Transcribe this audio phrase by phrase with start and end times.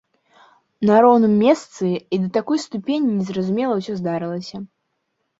[0.89, 4.57] На роўным месцы і да такой ступені незразумела ўсё здарылася!